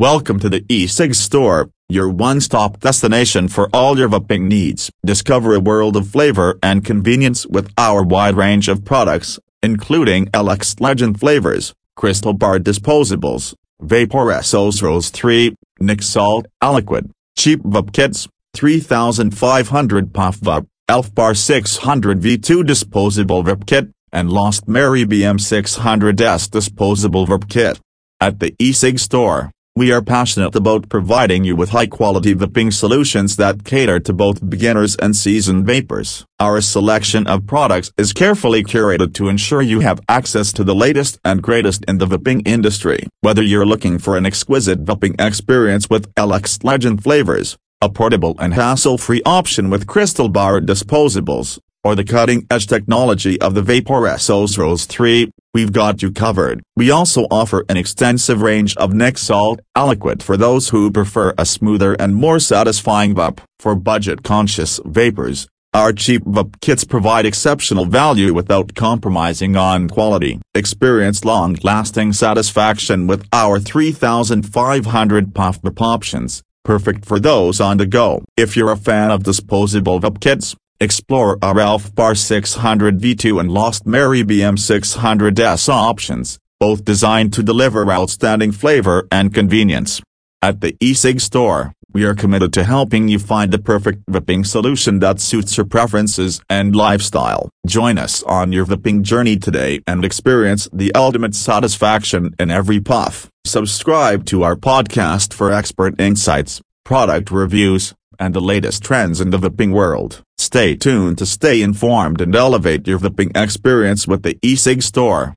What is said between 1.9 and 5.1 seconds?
your one-stop destination for all your vaping needs.